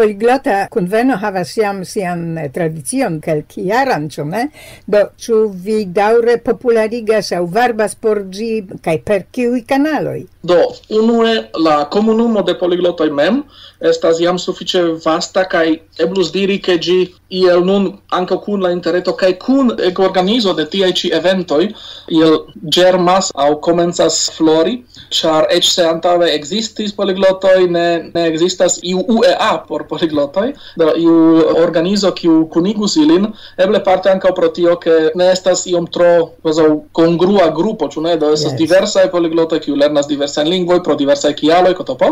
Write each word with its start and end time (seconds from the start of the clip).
poliglota 0.00 0.66
conveno 0.72 1.16
havas 1.20 1.50
siam 1.52 1.82
sian 1.84 2.38
eh, 2.40 2.48
tradicion 2.54 3.18
kelkjaran, 3.20 4.08
ĉu 4.14 4.24
ne? 4.30 4.46
Do 4.88 5.02
ĉu 5.20 5.40
vi 5.66 5.82
daŭre 5.98 6.38
popularigas 6.46 7.34
aŭ 7.36 7.42
varbas 7.56 7.98
por 8.00 8.22
ĝi 8.32 8.50
kaj 8.84 8.96
per 9.04 9.26
kiuj 9.28 9.60
kanaloj? 9.68 10.22
Do, 10.42 10.56
unue, 10.88 11.50
la 11.58 11.84
comunumo 11.92 12.42
de 12.42 12.54
poliglotoi 12.56 13.10
mem 13.12 13.42
estas 13.80 14.20
iam 14.20 14.38
suffice 14.38 14.80
vasta 15.04 15.44
kaj 15.48 15.66
eblus 16.00 16.30
diri, 16.32 16.58
ke 16.60 16.76
gi 16.80 16.98
iel 17.30 17.62
nun 17.64 17.86
ankaŭ 18.12 18.38
kun 18.44 18.64
la 18.64 18.70
interreto 18.74 19.12
kaj 19.16 19.32
kun 19.40 19.70
organizo 20.04 20.52
de 20.56 20.64
tiai 20.72 20.92
ci 20.96 21.10
eventoj 21.14 21.68
iel 22.08 22.36
germas 22.76 23.30
aŭ 23.36 23.50
komencas 23.64 24.18
flori, 24.36 24.80
char 25.10 25.46
ec 25.50 25.64
se 25.64 25.84
antave 25.86 26.30
existis 26.34 26.92
poliglotoj, 26.96 27.68
ne, 27.70 27.86
ne 28.14 28.26
existas 28.28 28.78
iu 28.82 29.04
UEA 29.16 29.52
por 29.68 29.86
poliglotoj, 29.92 30.52
do 30.76 30.90
iu 30.96 31.16
organizo 31.62 32.12
kiu 32.16 32.46
kunigus 32.52 32.96
ilin, 32.96 33.30
eble 33.60 33.80
parte 33.84 34.10
ankaŭ 34.12 34.34
pro 34.36 34.48
tio, 34.56 34.76
ke 34.80 35.12
ne 35.14 35.30
estas 35.32 35.66
iom 35.70 35.86
tro 35.92 36.10
kvazaŭ 36.42 36.68
kongrua 36.96 37.48
grupo, 37.56 37.88
ĉu 37.92 38.04
ne? 38.08 38.16
Do 38.20 38.32
estas 38.34 38.52
yes. 38.52 38.58
diversae 38.60 39.08
poliglotoi 39.12 39.60
kiu 39.64 39.76
lernas 39.78 40.08
diversae 40.10 40.29
diverse 40.30 40.48
lingue, 40.48 40.80
pro 40.86 40.96
diversaj 40.98 41.34
kialoj, 41.42 41.74
kotp. 41.78 42.06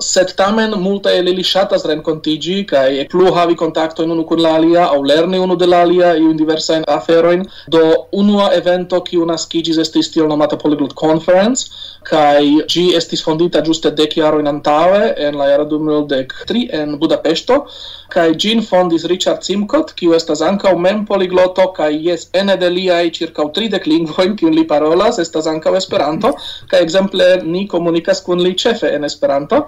sed 0.00 0.34
tamen 0.36 0.74
multa 0.80 1.12
el 1.12 1.28
ili 1.28 1.44
shatas 1.44 1.84
renkontigi 1.84 2.64
kaj 2.72 3.08
plu 3.12 3.32
havi 3.34 3.56
kontakto 3.56 4.04
unu 4.04 4.24
kun 4.26 4.42
la 4.42 4.54
alia 4.58 4.86
aŭ 4.94 5.00
lerni 5.10 5.38
unu 5.38 5.56
de 5.56 5.66
la 5.66 5.82
alia 5.86 6.14
iun 6.16 6.36
diversajn 6.36 6.84
aferoin 6.88 7.44
Do 7.68 7.82
unua 8.12 8.50
evento 8.54 9.00
ki 9.00 9.18
una 9.18 9.36
skigis 9.38 9.78
estis 9.78 10.10
tiel 10.10 10.28
nomata 10.28 10.56
Polyglot 10.56 10.94
Conference 10.94 11.68
kaj 12.10 12.42
gi 12.72 12.84
estis 12.96 13.22
fondita 13.22 13.60
ĝuste 13.60 13.90
dek 13.90 14.16
in 14.16 14.46
antave 14.46 15.14
en 15.16 15.36
la 15.36 15.50
era 15.54 15.64
2003 15.64 16.68
en 16.72 16.98
Budapeŝto 16.98 17.66
kaj 18.10 18.34
gin 18.42 18.62
fondis 18.62 19.04
Richard 19.04 19.42
Simcott, 19.46 19.92
ki 19.94 20.10
estas 20.16 20.40
ankaŭ 20.42 20.72
mem 20.78 21.04
poligloto 21.06 21.72
kaj 21.76 21.90
jes 22.06 22.28
ene 22.32 22.56
de 22.56 22.70
liaj 22.70 23.10
ĉirkaŭ 23.18 23.46
30 23.58 23.86
lingvojn 23.86 24.36
ki 24.36 24.50
li 24.50 24.66
parolas 24.66 25.18
estas 25.18 25.46
ankaŭ 25.46 25.76
Esperanto 25.76 26.32
kaj 26.70 26.82
ekzemple 26.86 27.28
ni 27.44 27.66
komunikas 27.68 28.24
kun 28.26 28.42
li 28.42 28.54
ĉefe 28.56 28.90
en 28.96 29.04
Esperanto 29.04 29.62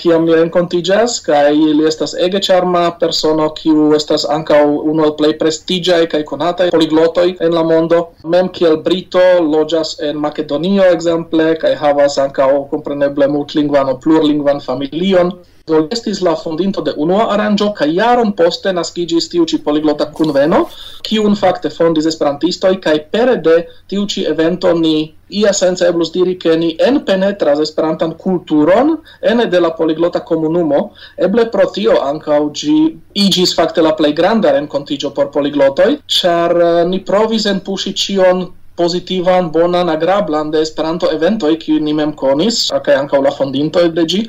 kiam 0.00 0.24
ni 0.26 0.34
renkontiĝas 0.36 1.18
kaj 1.26 1.52
li 1.52 1.86
estas 1.88 2.14
ege 2.26 2.40
charma 2.46 2.82
persono 3.00 3.48
kiu 3.58 3.90
estas 3.98 4.24
ankaŭ 4.36 4.62
unu 4.92 5.04
el 5.08 5.14
plej 5.18 5.32
prestiĝaj 5.42 6.00
kaj 6.14 6.22
konataj 6.30 6.70
poliglotoj 6.74 7.28
en 7.46 7.54
la 7.58 7.62
mondo. 7.70 8.00
Mem 8.34 8.50
kiel 8.58 8.78
brito 8.86 9.22
loĝas 9.54 9.94
en 10.08 10.20
Makedonio 10.24 10.88
ekzemple 10.96 11.52
kaj 11.62 11.74
havas 11.84 12.18
ankaŭ 12.26 12.50
kompreneble 12.74 13.28
multlingvan 13.36 13.92
aŭ 13.92 13.98
plurlingvan 14.04 14.62
familion. 14.66 15.34
Do 15.70 15.84
estis 15.94 16.20
la 16.26 16.32
fondinto 16.34 16.82
de 16.82 16.92
unua 17.04 17.28
aranĝo 17.36 17.68
kaj 17.78 17.86
jaron 17.94 18.32
poste 18.38 18.72
naskiĝis 18.74 19.28
tiu 19.30 19.44
ĉi 19.46 19.60
poliglota 19.66 20.08
kunveno, 20.16 20.64
kiun 21.06 21.36
fakte 21.38 21.70
fondis 21.70 22.08
esperantistoj 22.10 22.72
kaj 22.86 22.96
pere 23.14 23.36
de 23.46 23.54
tiu 23.92 24.08
ĉi 24.14 24.26
evento 24.32 24.72
ni 24.80 24.96
ia 25.32 25.52
senza 25.52 25.86
eblus 25.86 26.12
diri 26.12 26.36
che 26.36 26.56
ni 26.56 26.76
en 26.78 27.02
penetras 27.04 27.60
esperantan 27.60 28.14
culturon 28.16 28.98
ene 29.20 29.46
de 29.48 29.60
la 29.60 29.72
poliglota 29.72 30.20
comunumo, 30.20 30.92
eble 31.16 31.46
pro 31.48 31.70
tio 31.70 32.00
ancau 32.00 32.50
gi 32.52 32.96
igis 33.12 33.54
facte 33.54 33.80
la 33.82 33.94
plei 33.94 34.12
granda 34.12 34.52
rencontigio 34.52 35.10
por 35.10 35.30
poliglotoi, 35.30 36.00
char 36.06 36.56
uh, 36.56 36.80
eh, 36.80 36.84
ni 36.84 37.00
provis 37.00 37.46
en 37.46 37.60
pusi 37.60 37.92
cion 37.94 38.52
positivan, 38.76 39.50
bonan, 39.52 39.88
agrablan 39.88 40.50
de 40.50 40.60
Esperanto 40.60 41.10
eventoj, 41.12 41.56
ki 41.60 41.80
ni 41.80 41.92
mem 41.92 42.14
konis, 42.16 42.70
kaj 42.84 42.94
anka 42.96 43.20
la 43.20 43.30
fondinto 43.30 43.82
de 43.88 44.04
gi, 44.08 44.22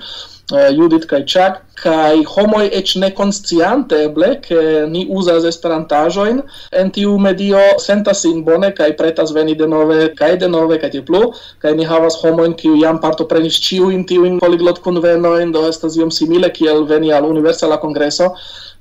uh, 0.52 0.58
eh, 0.60 0.72
Judith 0.76 1.08
kaj 1.08 1.24
Chuck, 1.26 1.62
kai 1.80 2.22
homoi 2.30 2.68
eĉ 2.78 2.96
ne 3.02 3.10
consciante 3.18 3.98
eble 4.08 4.30
ke 4.46 4.60
ni 4.90 5.04
uzas 5.20 5.46
esperantajoin 5.50 6.42
en 6.82 6.92
tiu 6.94 7.16
medio 7.26 7.62
sentas 7.86 8.22
sin 8.26 8.44
bone 8.46 8.70
kai 8.78 8.92
pretas 9.00 9.34
veni 9.34 9.56
denove 9.62 10.12
kai 10.20 10.36
denove 10.38 10.80
kai 10.82 10.92
tiel 10.94 11.06
plu. 11.08 11.24
Kai 11.62 11.74
ni 11.78 11.88
havas 11.90 12.20
homojn 12.22 12.54
ki 12.60 12.76
jam 12.82 13.00
partoprenis 13.04 13.58
ĉiujn 13.68 14.06
tiujn 14.10 14.38
poliglot 14.44 14.84
kunvenojn 14.86 15.56
do 15.56 15.66
estas 15.70 15.98
iom 15.98 16.12
simile 16.12 16.52
kiel 16.54 16.86
veni 16.86 17.12
al 17.14 17.26
universala 17.30 17.82
kongreso. 17.82 18.30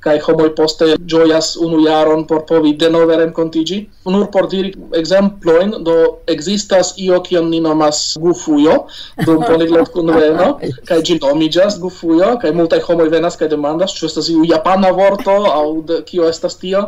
Kai 0.03 0.17
homoi 0.19 0.51
poste 0.59 0.87
joyas 1.07 1.53
unu 1.65 1.85
jaron 1.87 2.25
por 2.27 2.43
povi 2.47 2.73
denove 2.75 3.17
renkontiĝi. 3.21 3.77
Nur 4.11 4.27
por 4.35 4.49
diri 4.51 4.73
ekzemplojn, 4.99 5.77
do 5.87 5.95
existas 6.27 6.91
io 6.99 7.21
kion 7.23 7.47
ni 7.51 7.61
nomas 7.63 8.01
gufujo, 8.19 8.75
dum 9.23 9.45
poliglot 9.51 9.93
conveno 9.95 10.49
kai 10.89 10.99
gi 11.07 11.21
nomijas 11.23 11.79
gufujo, 11.79 12.35
kai 12.43 12.51
multaj 12.51 12.82
homoj 12.87 13.09
venas 13.13 13.39
kaj 13.41 13.49
demandas 13.53 13.95
ĉu 13.97 14.07
estas 14.09 14.29
iu 14.33 14.45
japana 14.49 14.91
vorto 14.97 15.35
aŭ 15.51 15.67
de, 15.89 15.99
kio 16.09 16.29
estas 16.29 16.59
tio. 16.61 16.83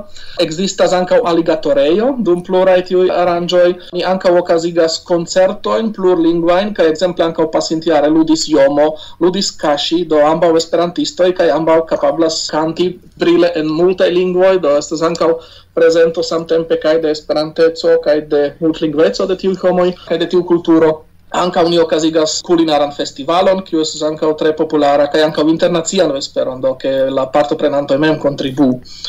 Ekzistas 0.45 0.95
ankaŭ 0.99 1.21
aligatorejo 1.31 2.11
dum 2.29 2.43
pluraj 2.47 2.79
tiuj 2.91 3.07
aranĝoj. 3.23 3.69
Ni 3.97 4.05
ankaŭ 4.13 4.35
okazigas 4.41 4.99
koncertojn 5.11 5.93
plurlingvajn 5.97 6.75
kaj 6.79 6.91
ekzemple 6.93 7.29
ankaŭ 7.29 7.49
pasintjare 7.57 8.13
ludis 8.17 8.47
Jomo, 8.53 8.91
ludis 9.21 9.51
Kaŝi, 9.65 10.05
do 10.11 10.23
ambaŭ 10.27 10.53
esperantistoj 10.61 11.33
kaj 11.41 11.51
ambaŭ 11.57 11.81
kapablas 11.93 12.43
kanti 12.51 12.91
brile 13.21 13.53
en 13.61 13.71
multaj 13.71 14.11
lingvoj, 14.11 14.59
do 14.65 14.77
estas 14.79 15.03
ankaŭ 15.11 15.33
prezento 15.75 16.23
samtempe 16.23 16.79
kaj 16.83 16.99
de 17.03 17.11
esperanteco 17.15 17.99
kaj 18.05 18.21
de 18.35 18.45
multlingveco 18.61 19.27
de 19.31 19.37
tiuj 19.43 19.57
homoj 19.65 19.91
kaj 20.07 20.23
de 20.23 20.31
tiu 20.35 20.45
kulturo. 20.53 20.93
Anca 21.35 21.65
uni 21.67 21.79
okasigas 21.83 22.37
culinaran 22.47 22.93
festivalon, 22.95 23.63
kiu 23.67 23.81
estas 23.83 24.05
anca 24.07 24.29
tre 24.39 24.53
populara 24.55 25.09
kaj 25.11 25.25
ankaŭ 25.27 25.49
internazian 25.51 26.13
vesperon, 26.15 26.61
do 26.63 26.75
ke 26.79 26.93
la 27.11 27.27
parto 27.27 27.57
prenanto 27.59 27.99
mem 27.99 28.19
contribu. 28.23 28.69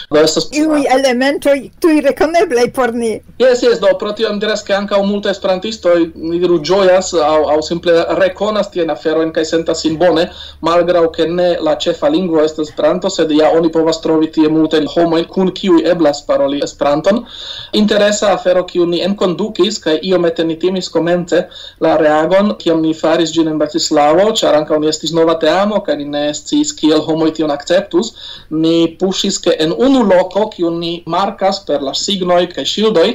Do 0.10 0.24
estas 0.24 0.50
Iui 0.52 0.88
elementoi 0.90 1.70
tui 1.80 2.02
reconeblei 2.02 2.72
por 2.74 2.94
ni. 2.94 3.20
Yes, 3.42 3.62
yes, 3.62 3.78
do 3.84 3.94
pro 4.00 4.14
tio 4.18 4.32
diras 4.42 4.66
ke 4.66 4.74
ankaŭ 4.74 5.04
multaj 5.06 5.36
esperantisto, 5.36 5.94
ni 6.16 6.40
diru 6.42 6.58
gioias, 6.66 7.14
au, 7.14 7.46
au 7.54 7.62
simple 7.62 7.94
reconas 8.18 8.72
tien 8.74 8.90
aferojn 8.90 9.30
kaj 9.36 9.46
sentas 9.52 9.86
in 9.86 10.00
bone, 10.02 10.26
malgrau 10.66 11.12
ke 11.14 11.30
ne 11.30 11.52
la 11.62 11.78
cefa 11.78 12.10
lingua 12.10 12.48
estas 12.50 12.66
Esperanto, 12.66 13.10
sed 13.14 13.30
ja 13.32 13.52
oni 13.54 13.70
povas 13.72 14.02
trovi 14.02 14.32
tie 14.34 14.50
multe 14.50 14.82
homo 14.96 15.22
kun 15.30 15.52
kiuj 15.54 15.86
eblas 15.92 16.24
paroli 16.26 16.64
Esperanton. 16.66 17.22
Interesa 17.78 18.34
afero 18.34 18.66
kiu 18.66 18.90
ni 18.90 19.04
enkondukis 19.06 19.78
io 20.02 20.20
mette 20.20 20.44
ni 20.44 20.58
timis 20.60 20.90
komence 20.90 21.46
la 21.80 21.96
real 21.98 22.15
agon 22.24 22.54
kiam 22.62 22.82
ni 22.82 22.94
faris 22.94 23.32
gin 23.36 23.48
en 23.52 23.58
Bratislavo, 23.60 24.32
char 24.40 24.56
ankaŭ 24.58 24.80
ni 24.80 24.90
estis 24.92 25.14
nova 25.14 25.36
teamo 25.42 25.82
kaj 25.86 25.96
ni 26.00 26.06
ne 26.16 26.24
estis 26.30 26.74
kiel 26.80 27.02
homoj 27.08 27.32
tion 27.38 27.52
akceptus, 27.54 28.14
ni 28.50 28.96
puŝis 29.00 29.40
ke 29.44 29.56
en 29.66 29.74
unu 29.88 30.04
loko, 30.10 30.48
kiu 30.54 30.72
ni 30.72 30.92
markas 31.06 31.62
per 31.68 31.84
la 31.86 31.94
signoj 31.94 32.44
kaj 32.54 32.66
ŝildoj, 32.74 33.08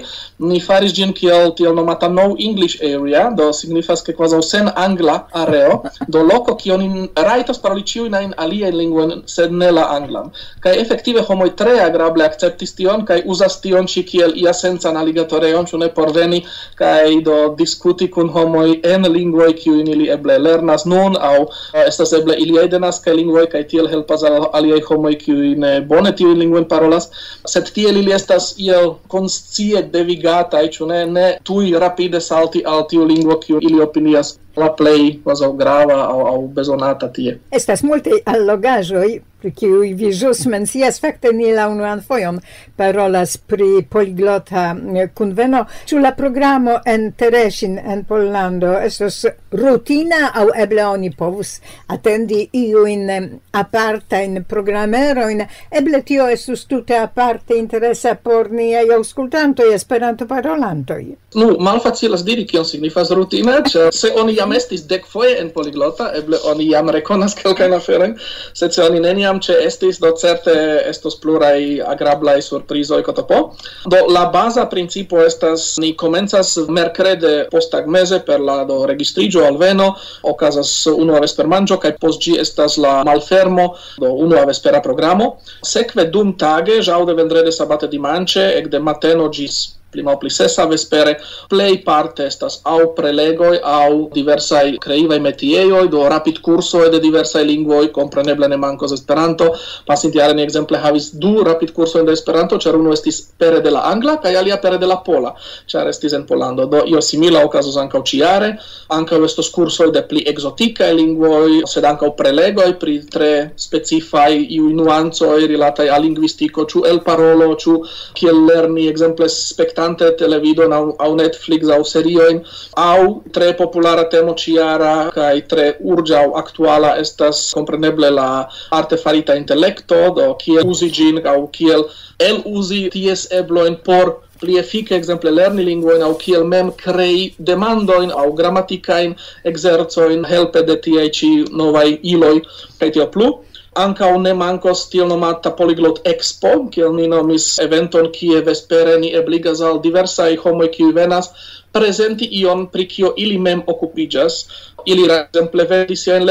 ni 0.50 0.60
faris 0.60 0.94
gin 0.96 1.12
kiel 1.12 1.54
tiel 1.56 1.74
nomata 1.76 2.08
no 2.08 2.34
English 2.38 2.78
area, 2.82 3.28
do 3.36 3.50
signifas 3.56 4.04
ke 4.06 4.14
kvazaŭ 4.16 4.40
sen 4.44 4.70
angla 4.84 5.16
areo, 5.42 5.80
do 6.08 6.22
loko 6.32 6.56
kiu 6.60 6.78
ni 6.80 7.08
rajtas 7.28 7.60
paroli 7.62 7.84
ĉiujn 7.92 8.16
ajn 8.20 8.34
aliajn 8.44 8.78
lingvojn, 8.80 9.16
sed 9.26 9.52
ne 9.52 9.70
la 9.76 9.86
anglan. 9.96 10.30
Kaj 10.64 10.76
efektive 10.82 11.24
homoj 11.28 11.50
tre 11.60 11.78
agrable 11.84 12.24
akceptis 12.24 12.74
tion 12.78 13.04
kaj 13.08 13.22
uzas 13.34 13.60
tion 13.64 13.88
ĉi 13.90 14.04
kiel 14.12 14.36
ia 14.42 14.54
sencan 14.56 14.96
aligatoreon, 15.00 15.68
ĉu 15.70 15.80
ne 15.84 15.90
por 15.94 16.12
veni 16.16 16.42
kaj 16.80 17.20
do 17.26 17.38
diskuti 17.58 18.10
kun 18.10 18.30
homoj 18.34 18.80
en 18.94 19.08
lingvoj 19.12 19.52
kiu 19.60 19.76
ili 19.80 20.08
eble 20.14 20.38
lernas 20.38 20.84
nun 20.92 21.16
aŭ 21.16 21.36
eh, 21.42 21.84
estas 21.86 22.12
eble 22.18 22.36
iliaj 22.44 22.66
denaskaj 22.74 23.14
lingvoj 23.20 23.46
kaj 23.54 23.64
tiel 23.72 23.88
helpas 23.92 24.24
al 24.28 24.48
aliaj 24.52 24.80
homoj 24.88 25.14
kiuj 25.24 25.54
ne 25.64 25.72
eh, 25.76 25.80
bone 25.92 26.12
tiujn 26.16 26.38
lingvojn 26.42 26.68
parolas, 26.68 27.10
sed 27.54 27.72
tiel 27.74 27.96
ili 28.02 28.14
estas 28.16 28.52
iel 28.58 28.94
konscie 29.08 29.82
devigataj, 29.94 30.66
ĉu 30.76 30.90
ne, 30.90 31.00
ne 31.06 31.26
tuj 31.44 31.72
rapide 31.84 32.20
salti 32.20 32.64
al 32.66 32.86
tiu 32.90 33.06
lingvo 33.08 33.38
kiu 33.44 33.60
ili 33.60 33.82
opinias 33.82 34.36
la 34.56 34.70
plej 34.76 35.20
kvazaŭ 35.24 35.50
grava 35.56 35.98
aŭ, 36.04 36.20
aŭ 36.34 36.38
bezonata 36.54 37.08
tie. 37.16 37.38
Estas 37.54 37.84
multaj 37.86 38.22
allogaĵoj 38.34 39.08
pri 39.40 39.50
kiuj 39.56 39.92
vi 39.96 40.10
ĵus 40.12 40.44
mencias, 40.52 41.00
fakte 41.00 41.32
ni 41.32 41.52
la 41.56 41.68
unuan 41.72 42.02
fojon 42.04 42.40
parolas 42.76 43.36
pri 43.36 43.82
poliglota 43.90 44.64
eh, 44.96 45.08
kunveno, 45.16 45.64
ĉu 45.88 46.00
la 46.04 46.12
programo 46.16 46.78
en 46.86 47.10
Tereŝin 47.16 47.78
en 47.78 48.04
Pollando 48.08 48.74
estos 48.78 49.22
rutina 49.52 50.30
aŭ 50.42 50.46
eble 50.64 50.84
oni 50.86 51.10
povus 51.16 51.54
atendi 51.94 52.42
iujn 52.62 53.10
eh, 53.10 53.28
apartajn 53.62 54.44
programerojn, 54.48 55.44
eble 55.80 56.02
tio 56.06 56.28
estus 56.28 56.66
tute 56.70 56.98
aparte 56.98 57.56
interesa 57.58 58.14
por 58.14 58.50
niaj 58.52 58.86
aŭskultantoj 58.98 59.70
Esperanto-parolantoj. 59.74 61.02
Nu, 61.40 61.50
malfacilas 61.62 62.24
diri 62.26 62.44
kion 62.46 62.64
signifas 62.66 63.10
rutina, 63.14 63.60
ĉar 63.62 63.94
se 63.94 64.10
oni 64.18 64.34
jam 64.36 64.52
estis 64.56 64.82
dekfoje 64.90 65.36
en 65.40 65.50
poliglota, 65.54 66.10
eble 66.18 66.40
oni 66.50 66.66
jam 66.72 66.90
rekonas 66.90 67.36
kelkajn 67.38 67.76
aferojn, 67.76 68.16
sed 68.58 68.74
se 68.74 68.82
oni 68.82 69.00
neniam 69.00 69.29
neniam 69.30 69.40
ce 69.40 69.54
estis, 69.66 69.98
do 69.98 70.10
certe 70.16 70.52
estos 70.88 71.16
plurai 71.16 71.80
agrablai 71.80 72.42
surprizoi 72.42 73.02
cotopo. 73.02 73.54
Do 73.86 74.06
la 74.08 74.26
baza 74.30 74.66
principo 74.66 75.22
estas, 75.22 75.78
ni 75.78 75.94
comenzas 75.94 76.56
mercrede 76.68 77.48
postagmeze 77.50 78.20
per 78.20 78.40
la 78.40 78.64
do 78.64 78.86
registrigio 78.86 79.46
alveno, 79.46 79.96
ocasas 80.22 80.86
unua 80.86 81.20
vespermangio, 81.20 81.78
cae 81.78 81.92
post 81.92 82.20
gi 82.20 82.38
estas 82.38 82.76
la 82.76 83.02
malfermo, 83.04 83.76
do 83.98 84.12
unua 84.12 84.44
vespera 84.46 84.80
programo. 84.80 85.38
Sekve 85.62 86.10
dum 86.10 86.36
tage, 86.36 86.82
jaude, 86.82 87.14
vendrede, 87.14 87.52
sabate, 87.52 87.88
dimanche, 87.88 88.54
ec 88.56 88.68
de 88.68 88.78
mateno 88.78 89.30
gis 89.30 89.79
pli 89.90 90.02
malpli 90.06 90.30
sesa 90.30 90.66
vespere, 90.70 91.16
plej 91.50 91.82
parte 91.84 92.26
estas 92.26 92.60
au 92.64 92.92
prelegoi, 92.94 93.58
au 93.62 94.08
diversai 94.14 94.78
kreivaj 94.82 95.18
metiejoj, 95.20 95.88
do 95.90 96.06
rapid 96.08 96.40
curso 96.44 96.84
de 96.90 97.00
diversai 97.02 97.44
lingvoj, 97.46 97.90
compreneble 97.92 98.48
ne 98.48 98.56
mankos 98.56 98.92
Esperanto. 98.94 99.50
Pasintjare 99.86 100.34
ni 100.34 100.42
exemple 100.42 100.78
havis 100.78 101.10
du 101.12 101.42
rapid 101.44 101.72
kursojn 101.74 102.06
de 102.06 102.14
Esperanto, 102.14 102.58
cer 102.58 102.76
uno 102.78 102.92
estis 102.94 103.20
pere 103.38 103.60
de 103.60 103.70
la 103.70 103.84
angla 103.90 104.16
kaj 104.22 104.36
alia 104.36 104.60
pere 104.62 104.78
de 104.78 104.86
la 104.86 105.00
pola, 105.06 105.34
cer 105.66 105.88
estis 105.88 106.14
en 106.14 106.26
polando, 106.26 106.66
Do 106.70 106.84
io 106.86 107.00
simila 107.02 107.42
okazos 107.44 107.76
ankaŭ 107.80 108.02
ĉiare, 108.06 108.50
ankaŭ 108.94 109.22
estos 109.24 109.50
kursoj 109.50 109.90
de 109.94 110.02
pli 110.06 110.22
ekzotikaj 110.30 110.92
lingvoj, 110.94 111.62
sed 111.66 111.84
ankaŭ 111.84 112.12
prelegoi, 112.18 112.74
pri 112.78 112.98
tre 113.10 113.50
specifai 113.56 114.46
iuj 114.56 114.72
nuancoj 114.78 115.46
rilatai 115.50 115.88
al 115.90 116.04
linguistico, 116.06 116.66
ciu 116.70 116.84
el 116.86 117.00
parolo, 117.06 117.50
ciu 117.58 117.80
kiel 118.14 118.44
lerni 118.46 118.86
exemple, 118.88 119.28
spektakolo 119.28 119.79
ŝatante 119.80 120.16
televidon 120.18 120.72
au, 120.72 120.94
au 120.98 121.14
Netflix 121.16 121.68
au 121.68 121.84
serioin 121.84 122.42
au 122.76 123.22
tre 123.32 123.52
populara 123.54 124.04
temo 124.04 124.34
ciara 124.34 125.10
kai 125.14 125.42
tre 125.48 125.76
urgia 125.80 126.24
au 126.24 126.36
aktuala 126.36 126.98
estas 127.00 127.52
kompreneble 127.54 128.10
la 128.10 128.48
artefarita 128.70 129.34
intelekto 129.34 130.14
do 130.14 130.34
kiel 130.34 130.66
uzi 130.66 130.90
gin 130.90 131.26
au 131.26 131.48
kiel 131.48 131.84
el 132.18 132.42
uzi 132.44 132.88
ties 132.90 133.26
eblojn 133.30 133.76
por 133.84 134.20
pli 134.40 134.56
efike 134.58 134.94
ekzemple 134.96 135.30
lerni 135.30 135.64
lingvojn 135.64 136.02
aŭ 136.02 136.14
kiel 136.20 136.44
mem 136.44 136.72
krei 136.76 137.34
demandojn 137.38 138.12
aŭ 138.12 138.28
gramatikajn 138.36 139.14
ekzercojn 139.44 140.24
helpe 140.24 140.62
de 140.62 140.76
tiaj 140.76 141.08
ĉi 141.18 141.30
novaj 141.52 141.88
iloj. 142.02 142.40
Kaj 142.80 142.90
tio 142.96 143.06
plu 143.12 143.28
Ankaŭ 143.78 144.10
ne 144.18 144.32
mankos 144.34 144.80
tiel 144.90 145.06
nomata 145.06 145.50
Polyglot 145.54 146.00
Expo, 146.12 146.50
kiel 146.74 146.90
ni 146.96 147.06
nomis 147.06 147.44
eventon, 147.62 148.08
kie 148.16 148.40
vespere 148.42 148.96
ni 148.98 149.12
ebligas 149.14 149.60
al 149.62 149.78
diversai 149.84 150.34
homoi 150.42 150.68
kiuj 150.74 150.90
venas, 150.96 151.30
prezenti 151.70 152.26
ion 152.40 152.66
pri 152.72 152.86
kio 152.90 153.12
ili 153.16 153.38
mem 153.38 153.62
okupiĝas, 153.74 154.40
ili 154.86 155.04
exemple 155.10 155.64
vendi 155.64 155.96
siajn 155.96 156.28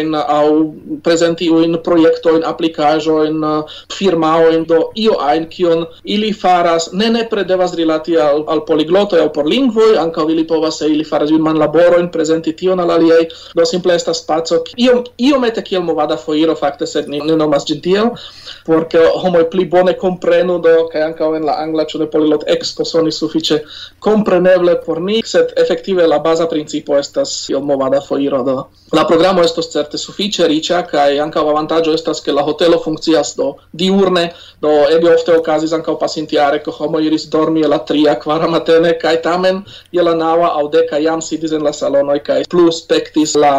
in 0.00 0.14
aŭ 0.14 0.46
in 1.64 1.76
projektojn, 1.84 2.44
aplikaĵojn, 2.44 3.44
firmaojn, 3.92 4.64
do 4.66 4.90
io 4.94 5.18
ein 5.30 5.46
kion 5.48 5.86
ili 6.04 6.32
faras, 6.32 6.92
ne 6.92 7.10
ne 7.10 7.28
devas 7.44 7.74
rilati 7.74 8.16
al, 8.16 8.44
al 8.48 8.64
poligloto 8.64 9.16
al 9.16 9.32
por 9.32 9.46
lingvoj, 9.46 9.98
anka 9.98 10.22
ili 10.28 10.46
povas 10.46 10.78
se 10.78 10.86
ili 10.86 11.04
faras 11.04 11.30
in 11.30 11.42
manlaborojn, 11.42 12.10
prezenti 12.10 12.52
tion 12.52 12.80
al 12.80 12.90
aliaj, 12.90 13.28
do 13.54 13.64
simple 13.64 13.94
estas 13.94 14.24
io 14.76 15.04
io 15.18 15.38
mete 15.38 15.62
kiel 15.62 15.82
movada 15.82 16.16
foiro 16.16 16.54
fakte, 16.54 16.86
sed 16.86 17.08
ni 17.08 17.20
ne 17.20 17.36
nomas 17.36 17.64
gentil 17.66 18.10
porque 18.66 18.98
homo 18.98 19.44
pli 19.50 19.64
bone 19.64 19.94
comprenu 19.94 20.58
do 20.58 20.88
kaj 20.92 21.02
anka 21.02 21.28
en 21.36 21.46
la 21.46 21.54
angla 21.62 21.84
ĉu 21.84 21.98
de 22.02 22.08
poliglot 22.10 22.44
expo 22.50 22.84
soni 22.84 23.12
sufiĉe 23.12 23.60
kompreneble 24.02 24.74
por 24.86 25.00
ni, 25.00 25.20
sed 25.24 25.54
efektive 25.62 26.06
la 26.06 26.18
baza 26.18 26.48
principo 26.50 26.98
estas 26.98 27.34
iom 27.52 27.65
movada 27.66 28.00
foiro 28.08 28.42
do. 28.46 28.56
La 28.94 29.02
programo 29.08 29.42
estos 29.42 29.68
certe 29.72 29.98
sufiĉe 29.98 30.46
riĉa 30.52 30.82
kaj 30.90 31.18
ankaŭ 31.24 31.42
avantaĝo 31.50 31.94
estas 31.98 32.22
ke 32.24 32.34
la 32.34 32.44
hotelo 32.46 32.78
funkcias 32.84 33.34
do 33.38 33.48
diurne. 33.82 34.28
Do 34.62 34.72
eble 34.94 35.12
ofte 35.14 35.34
okazis 35.34 35.74
ankaŭ 35.76 35.96
pasintiare, 36.00 36.62
ke 36.64 36.74
homo 36.78 37.02
iris 37.02 37.26
dormi 37.32 37.66
la 37.66 37.80
tria 37.90 38.14
kvara 38.22 38.48
matene 38.52 38.94
kaj 39.02 39.16
tamen 39.26 39.60
je 39.92 40.06
la 40.08 40.14
naŭa 40.22 40.52
aŭ 40.60 40.64
deka 40.76 41.02
jam 41.02 41.24
sidis 41.28 41.52
en 41.58 41.66
la 41.66 41.74
salonoj 41.80 42.18
kaj 42.30 42.40
plus 42.54 42.80
spektis 42.84 43.34
la 43.44 43.52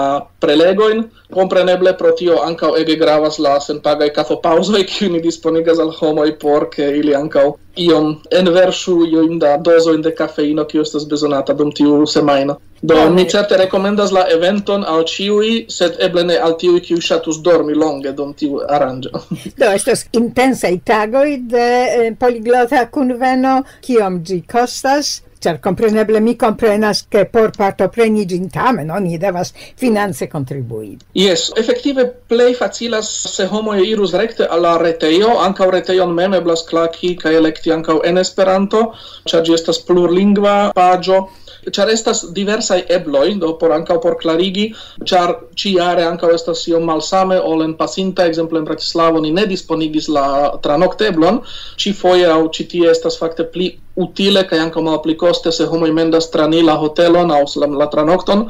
prelegojn. 0.44 1.06
Compreneble 1.36 1.92
pro 2.00 2.16
tio 2.16 2.40
ankaŭ 2.48 2.74
ege 2.82 2.96
gravas 3.04 3.40
la 3.44 3.60
senpagaj 3.68 4.10
kafopaŭzoj 4.16 4.84
kiuj 4.90 5.14
ni 5.14 5.24
disponigas 5.30 5.84
al 5.84 5.92
homoj 6.00 6.30
por 6.40 6.70
ke 6.74 6.92
ili 7.02 7.16
ankaŭ 7.16 7.48
iom 7.78 8.16
enversu 8.32 8.96
iom 9.06 9.40
da 9.40 9.58
dozoin 9.58 10.02
de 10.02 10.14
kafeino 10.16 10.66
kiu 10.66 10.82
estas 10.82 11.08
bezonata 11.10 11.54
dum 11.54 11.72
tiu 11.72 12.06
semajno. 12.08 12.58
Do 12.82 12.94
okay. 12.94 13.14
mi 13.14 13.26
certe 13.30 13.58
rekomendas 13.58 14.12
la 14.14 14.28
eventon 14.30 14.84
al 14.86 15.04
ĉiuj, 15.10 15.66
sed 15.74 15.98
eble 16.08 16.24
ne 16.30 16.38
al 16.38 16.54
tiuj 16.62 16.82
kiu 16.86 17.02
ŝatus 17.02 17.40
dormi 17.42 17.74
longe 17.74 18.12
dum 18.14 18.34
tiu 18.38 18.62
aranĝo. 18.70 19.24
Do 19.58 19.72
estas 19.74 20.06
intensaj 20.14 20.76
tagoj 20.86 21.30
de 21.54 21.70
eh, 21.86 22.12
poliglota 22.20 22.86
kunveno, 22.94 23.62
kiom 23.82 24.22
ĝi 24.24 24.44
kostas 24.52 25.18
Cer 25.40 25.60
compreneble 25.62 26.20
mi 26.20 26.36
comprenas 26.36 27.04
ke 27.04 27.26
por 27.26 27.52
partopreni 27.52 28.26
gin 28.26 28.50
tamen 28.50 28.90
oni 28.92 29.18
devas 29.18 29.54
finance 29.76 30.28
contribui. 30.28 30.98
Yes, 31.14 31.52
effettive 31.56 32.06
play 32.28 32.54
facilas 32.54 33.10
se 33.36 33.46
homo 33.46 33.76
irus 33.76 34.14
rekte 34.14 34.48
alla 34.50 34.78
reteio, 34.78 35.38
anca 35.38 35.58
ankaŭ 35.58 35.72
retejon 35.74 36.14
mem 36.14 36.34
eblas 36.34 36.64
klaki 36.70 37.16
ca 37.18 37.32
electi 37.32 37.72
anca 37.72 37.98
en 38.04 38.18
Esperanto, 38.18 38.94
cer 39.26 39.44
gi 39.44 39.54
estas 39.54 39.80
plurlingva 39.80 40.72
pagio, 40.76 41.28
char 41.72 41.90
estas 41.90 42.24
diversai 42.34 42.84
ebloi, 42.90 43.40
do 43.40 43.54
por 43.58 43.72
anca 43.72 44.00
por 44.00 44.18
clarigi, 44.22 44.74
char 45.06 45.36
ciare 45.56 46.06
anca 46.06 46.30
estas 46.34 46.68
iom 46.68 46.86
malsame, 46.86 47.40
ol 47.40 47.64
en 47.64 47.76
pasinta, 47.76 48.26
exemple 48.26 48.60
en 48.60 48.66
Bratislavo, 48.66 49.22
ni 49.22 49.32
ne 49.32 49.46
disponigis 49.46 50.08
la 50.10 50.28
tranokteblon 50.62 51.42
ci 51.78 51.94
foie 51.94 52.26
au 52.26 52.50
ci 52.50 52.68
tie 52.68 52.90
estas 52.92 53.18
fakte 53.18 53.44
pli 53.44 53.76
utile 53.98 54.44
kaj 54.50 54.60
ankaŭ 54.68 54.84
malpli 54.86 55.18
koste 55.18 55.52
se 55.52 55.66
homoj 55.70 55.92
mendas 55.96 56.30
trani 56.34 56.64
la 56.66 56.78
hotelon 56.82 57.34
aŭ 57.34 57.44
la, 57.62 57.70
la 57.84 57.88
tranokton, 57.94 58.48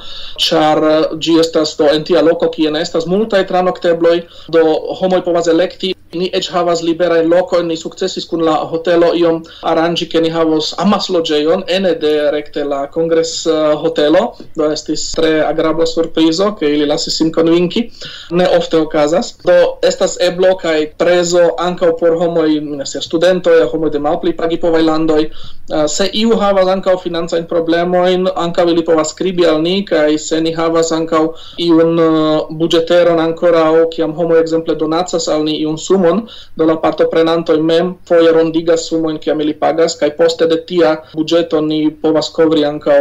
ĉar 0.47 0.83
eh, 0.91 0.97
ĝi 1.23 1.37
estas 1.43 1.75
do 1.79 1.91
en 1.93 2.03
tia 2.07 2.23
loko 2.25 2.51
kie 2.53 2.71
ne 2.71 2.83
estas 2.85 3.07
multaj 3.09 3.45
tranoktebloj, 3.51 4.17
do 4.53 4.65
homoj 5.01 5.23
povas 5.25 5.47
elekti 5.53 5.96
Ni 6.15 6.29
eĉ 6.31 6.47
havas 6.53 6.81
liberajn 6.87 7.27
lokojn, 7.27 7.67
ni 7.67 7.75
sukcesis 7.75 8.25
kun 8.31 8.45
la 8.47 8.53
hotelo 8.71 9.09
iom 9.19 9.41
aranĝi 9.67 10.05
ke 10.07 10.21
ni 10.23 10.29
havos 10.31 10.69
amasloĝejon 10.79 11.65
ene 11.67 11.91
de 11.99 12.11
rekte 12.31 12.63
la 12.63 12.85
kongres 12.93 13.33
eh, 13.51 13.73
hotelo, 13.81 14.21
do 14.55 14.69
estis 14.71 15.03
tre 15.17 15.33
agrabla 15.43 15.85
surprizo 15.85 16.53
ke 16.59 16.69
ili 16.77 16.87
lasis 16.87 17.17
sin 17.19 17.31
konvinki. 17.35 17.89
Ne 18.31 18.47
ofte 18.57 18.79
okazas. 18.79 19.33
Do 19.43 19.57
estas 19.83 20.15
eblo 20.23 20.53
kaj 20.61 20.93
prezo 21.01 21.43
ankaŭ 21.59 21.91
por 21.99 22.15
homoj, 22.21 22.47
ne 22.79 22.87
studentoj, 22.87 23.59
homoj 23.73 23.91
de 23.91 23.99
malpli 23.99 24.35
pagipovaj 24.37 24.83
landoj. 24.87 25.27
Eh, 25.27 25.87
se 25.91 26.07
iu 26.13 26.39
havas 26.39 26.71
ankaŭ 26.71 26.95
financajn 27.03 27.49
problemojn, 27.51 28.29
ankaŭ 28.45 28.69
ili 28.71 28.85
povas 28.87 29.11
skribi 29.11 29.43
al 29.45 29.59
ni 29.61 29.81
kaj 29.85 30.17
se 30.29 30.39
ni 30.41 30.55
havas 30.55 30.93
ankaŭ 30.95 31.25
iun 31.67 31.99
eh, 31.99 32.55
buĝeteron 32.63 33.19
ankoraŭ 33.19 33.89
kiam 33.91 34.15
homoj 34.15 34.39
ekzemple 34.45 34.79
donacas 34.79 35.27
al 35.27 35.43
ni 35.43 35.59
iun 35.59 35.75
sumon 35.77 35.96
sumon, 35.97 36.27
do 36.55 36.65
la 36.65 36.77
partoprenantoj 36.81 37.57
mem 37.61 37.95
foje 38.07 38.31
rondigas 38.31 38.87
sumojn 38.89 39.17
kiam 39.19 39.41
ili 39.41 39.53
pagas 39.53 39.97
kaj 39.99 40.13
poste 40.17 40.47
de 40.47 40.59
tia 40.65 40.95
budgeto 41.13 41.61
ni 41.61 41.89
povas 42.01 42.29
kovri 42.33 42.65
ankaŭ 42.65 42.99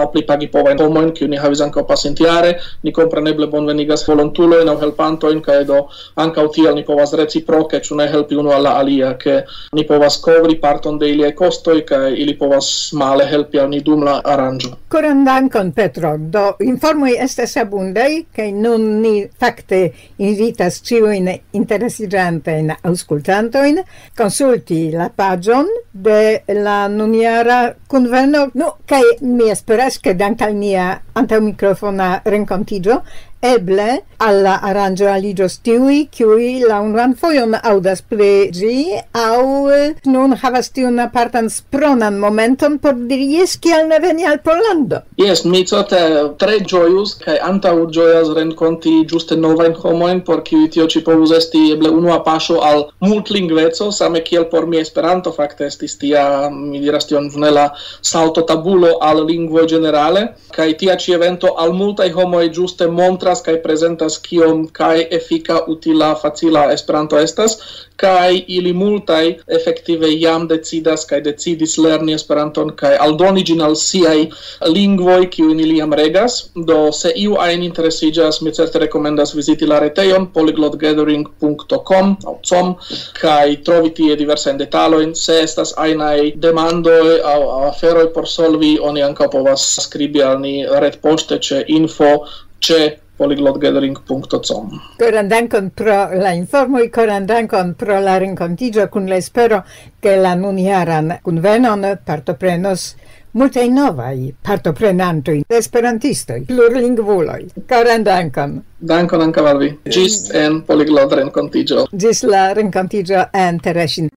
aŭ 0.00 0.06
plipagi 0.12 0.48
povajn 0.52 0.80
homojn 0.82 1.12
kiu 1.16 1.28
ni 1.28 1.36
havis 1.36 1.60
ankaŭ 1.64 1.84
pasintjare, 1.88 2.54
ni 2.82 2.92
kompreneble 2.92 3.48
bonvenigas 3.52 4.06
volontulojn 4.08 4.68
aŭ 4.68 4.76
helpantojn 4.80 5.42
kaj 5.44 5.64
do 5.68 5.82
ankaŭ 6.16 6.46
tiel 6.54 6.74
ni 6.74 6.84
povas 6.84 7.14
reciproke 7.20 7.80
ĉu 7.84 7.98
ne 8.00 8.08
helpi 8.12 8.36
unu 8.36 8.52
al 8.56 8.62
la 8.68 8.76
alia 8.80 9.14
ke 9.20 9.42
ni 9.76 9.84
povas 9.88 10.18
kovri 10.24 10.58
parton 10.60 10.98
de 10.98 11.10
iliaj 11.12 11.34
kostoj 11.38 11.80
kai 11.88 12.12
ili 12.14 12.36
povas 12.38 12.92
male 12.92 13.26
helpi 13.28 13.60
al 13.60 13.70
ni 13.70 13.80
dum 13.80 14.04
la 14.04 14.20
aranĝo. 14.24 14.74
coran 14.88 15.24
dankon 15.24 15.72
Petro, 15.72 16.16
do 16.18 16.56
informoj 16.60 17.12
estes 17.20 17.56
abundei 17.56 18.26
che 18.34 18.50
nun 18.52 19.00
ni 19.00 19.28
fakte 19.40 19.92
invitas 20.18 20.80
ĉiujn 20.82 21.28
interesiĝantojn 21.52 22.37
atentajn 22.38 22.72
aŭskultantojn 22.86 23.80
consulti 24.16 24.90
la 24.92 25.08
pagion 25.10 25.66
de 25.92 26.42
la 26.54 26.88
nuniara 26.88 27.74
conveno 27.88 28.48
no 28.54 28.76
kaj 28.86 29.02
mi 29.22 29.50
esperas, 29.50 29.98
che 29.98 30.14
dank 30.14 30.42
al 30.42 30.54
nia 30.54 31.00
antaŭmikrofona 31.14 32.22
rencontigio 32.24 33.02
Eble 33.40 34.00
alla 34.18 34.56
arrangio 34.66 35.06
aliĝos 35.12 35.60
tiuj, 35.62 36.08
qui 36.10 36.48
la 36.66 36.80
unuan 36.82 37.12
foion 37.14 37.54
audas 37.62 38.00
pregi, 38.02 38.88
au 39.14 39.68
eh, 39.70 39.92
nun 40.10 40.34
havas 40.40 40.72
tiun 40.74 40.98
apartan 40.98 41.46
spronan 41.46 42.18
momenton 42.18 42.80
por 42.82 42.96
diri 43.10 43.28
jes 43.36 43.54
kiel 43.62 43.86
ne 43.86 44.00
veni 44.02 44.26
al 44.26 44.40
Pollando. 44.42 45.04
Yes, 45.22 45.44
mi 45.44 45.62
certe 45.64 46.00
tre 46.38 46.58
gioius, 46.66 47.14
kai 47.22 47.36
antau 47.38 47.86
gioias 47.94 48.32
renconti 48.34 49.04
giuste 49.06 49.38
novain 49.38 49.76
homoin, 49.84 50.24
por 50.26 50.42
kiui 50.42 50.66
tio 50.74 50.88
ci 50.90 51.04
povus 51.06 51.36
esti 51.38 51.68
eble 51.76 51.94
unua 51.94 52.18
pasio 52.26 52.58
al 52.66 52.88
multlingveco, 53.06 53.92
same 53.92 54.24
kiel 54.26 54.48
por 54.50 54.66
mi 54.66 54.82
Esperanto 54.82 55.30
fakte 55.30 55.70
estis 55.70 55.94
tia, 55.98 56.50
mi 56.50 56.82
diras 56.82 57.06
tion 57.06 57.30
vnela 57.30 57.68
salto 58.02 58.42
tabulo 58.42 58.96
al 58.98 59.22
lingvo 59.30 59.62
generale, 59.66 60.34
kai 60.50 60.74
tia 60.74 60.98
ci 60.98 61.14
evento 61.14 61.54
al 61.54 61.70
multai 61.72 62.10
homoi 62.10 62.50
giuste 62.50 62.90
montra 62.90 63.27
montras 63.28 63.42
kai 63.44 63.60
presentas 63.62 64.18
kiom 64.18 64.68
kai 64.72 65.06
efika, 65.10 65.64
utila, 65.68 66.14
facila 66.14 66.72
Esperanto 66.72 67.18
estas 67.18 67.58
kaj 67.96 68.44
ili 68.46 68.72
multaj 68.72 69.36
efektive 69.48 70.08
jam 70.20 70.46
decidas 70.48 71.04
kaj 71.04 71.20
decidis 71.20 71.78
lerni 71.78 72.14
Esperanton 72.14 72.70
kaj 72.76 72.96
aldoni 73.00 73.44
gin 73.44 73.60
al 73.60 73.74
siaj 73.74 74.28
kiu 74.28 75.26
kiujn 75.30 75.60
ili 75.60 75.76
jam 75.78 75.92
regas. 75.92 76.50
Do 76.54 76.92
se 76.92 77.12
iu 77.16 77.36
ajn 77.38 77.62
interesiĝas, 77.62 78.40
mi 78.40 78.52
certe 78.52 78.78
rekomendas 78.78 79.34
viziti 79.34 79.66
la 79.66 79.78
retejon 79.78 80.26
polyglotgathering.com 80.32 82.16
aŭ 82.24 82.34
com 82.48 82.74
kaj 83.20 83.56
trovi 83.64 83.90
tie 83.90 84.16
diversajn 84.16 84.58
detalojn. 84.58 85.14
Se 85.14 85.40
estas 85.42 85.74
ajnaj 85.76 86.32
demandoj 86.36 87.20
aŭ, 87.24 87.42
aŭ 87.42 87.68
aferoj 87.68 88.12
por 88.14 88.28
solvi, 88.28 88.78
oni 88.80 89.02
ankaŭ 89.02 89.28
povas 89.30 89.74
skribi 89.82 90.22
al 90.22 90.40
ni 90.40 90.64
retpoŝte 90.86 91.38
ĉe 91.38 91.64
info 91.68 92.12
che 92.60 92.98
polyglotgathering.com. 93.18 94.80
Koran 94.98 95.28
dankon 95.28 95.70
pro 95.74 95.98
la 96.22 96.32
informo, 96.38 96.78
koran 96.94 97.26
dankon 97.26 97.74
pro 97.74 98.00
la 98.00 98.18
renkontiĝo 98.22 98.88
kun 98.88 99.08
la 99.10 99.16
espero, 99.16 99.62
che 100.00 100.16
la 100.16 100.34
nuniaran 100.34 101.18
kun 101.22 101.42
venon 101.42 101.86
partoprenos 102.04 102.94
multe 103.38 103.68
novai 103.68 104.34
partoprenantoi 104.42 105.42
esperantistoi, 105.46 106.44
plurlingvuloi. 106.46 107.46
Koran 107.68 108.04
dankon. 108.04 108.56
Dankon 108.78 109.22
ankaŭ 109.26 109.42
valvi. 109.42 109.68
Gis 109.90 110.28
en 110.38 110.60
polyglot 110.66 111.12
renkontiĝo. 111.18 111.88
Gis 111.98 112.22
la 112.22 112.52
renkontiĝo 112.54 113.24
en 113.34 113.58
Teresin. 113.58 114.06